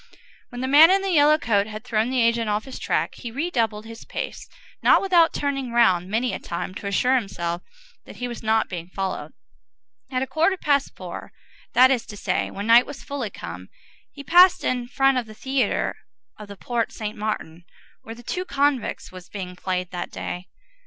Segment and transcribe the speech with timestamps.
[0.49, 3.29] When the man in the yellow coat had thrown the agent off his track, he
[3.29, 4.49] redoubled his pace,
[4.81, 7.61] not without turning round many a time to assure himself
[8.05, 9.31] that he was not being followed.
[10.09, 11.33] At a quarter past four,
[11.73, 13.69] that is to say, when night was fully come,
[14.11, 15.95] he passed in front of the theatre
[16.35, 17.65] of the Porte Saint Martin,
[18.01, 20.47] where The Two Convicts was being played that day.